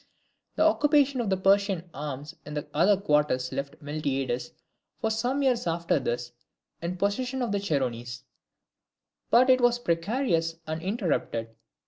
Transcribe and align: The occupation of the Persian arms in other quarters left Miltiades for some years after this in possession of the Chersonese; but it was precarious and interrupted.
The 0.55 0.63
occupation 0.65 1.21
of 1.21 1.29
the 1.29 1.37
Persian 1.37 1.87
arms 1.93 2.35
in 2.43 2.65
other 2.73 2.97
quarters 2.99 3.51
left 3.51 3.79
Miltiades 3.83 4.49
for 4.99 5.11
some 5.11 5.43
years 5.43 5.67
after 5.67 5.99
this 5.99 6.31
in 6.81 6.97
possession 6.97 7.43
of 7.43 7.51
the 7.51 7.59
Chersonese; 7.59 8.23
but 9.29 9.47
it 9.47 9.61
was 9.61 9.77
precarious 9.77 10.55
and 10.65 10.81
interrupted. 10.81 11.55